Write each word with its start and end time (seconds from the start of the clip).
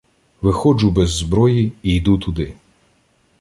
Виходжу 0.41 0.91
без 0.91 1.09
зброї 1.09 1.71
і 1.83 1.95
йду 1.95 2.17
туди. 2.17 2.53